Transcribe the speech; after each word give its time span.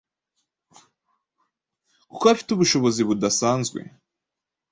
kuko 2.09 2.25
afite 2.33 2.49
ubushobozi 2.53 3.01
budasanzwe 3.09 3.79